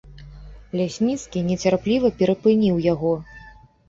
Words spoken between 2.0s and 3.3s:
перапыніў яго.